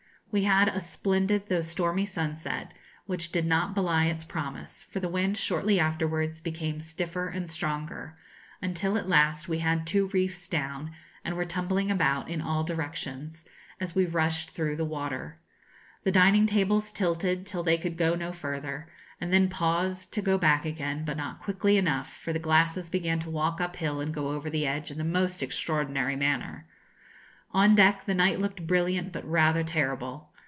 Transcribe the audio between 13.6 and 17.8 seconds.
as we rushed through the water. The dining tables tilted till they